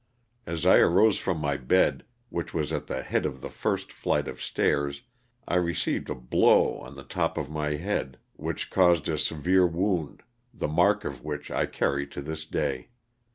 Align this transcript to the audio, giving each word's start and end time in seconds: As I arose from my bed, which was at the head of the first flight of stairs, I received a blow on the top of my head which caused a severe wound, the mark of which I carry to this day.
As 0.47 0.65
I 0.65 0.77
arose 0.77 1.19
from 1.19 1.37
my 1.37 1.57
bed, 1.57 2.03
which 2.29 2.55
was 2.55 2.73
at 2.73 2.87
the 2.87 3.03
head 3.03 3.23
of 3.23 3.39
the 3.41 3.51
first 3.51 3.91
flight 3.91 4.27
of 4.27 4.41
stairs, 4.41 5.03
I 5.47 5.57
received 5.57 6.09
a 6.09 6.15
blow 6.15 6.79
on 6.79 6.95
the 6.95 7.03
top 7.03 7.37
of 7.37 7.51
my 7.51 7.75
head 7.75 8.17
which 8.33 8.71
caused 8.71 9.07
a 9.07 9.19
severe 9.19 9.67
wound, 9.67 10.23
the 10.51 10.67
mark 10.67 11.05
of 11.05 11.23
which 11.23 11.51
I 11.51 11.67
carry 11.67 12.07
to 12.07 12.21
this 12.23 12.45
day. 12.45 12.89